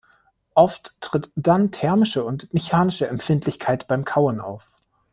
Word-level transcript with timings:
Oft 0.55 0.95
tritt 0.99 1.31
dann 1.35 1.69
thermische 1.69 2.23
und 2.23 2.51
mechanische 2.55 3.07
Empfindlichkeit 3.07 3.87
beim 3.87 4.03
Kauen 4.03 4.39
auf. 4.41 4.65